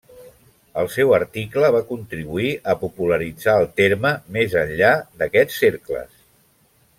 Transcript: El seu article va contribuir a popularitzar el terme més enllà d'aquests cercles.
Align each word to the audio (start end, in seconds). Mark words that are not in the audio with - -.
El 0.83 0.87
seu 0.93 1.11
article 1.17 1.67
va 1.75 1.81
contribuir 1.91 2.49
a 2.73 2.75
popularitzar 2.85 3.55
el 3.65 3.69
terme 3.81 4.15
més 4.39 4.57
enllà 4.63 4.91
d'aquests 5.21 5.61
cercles. 5.67 6.19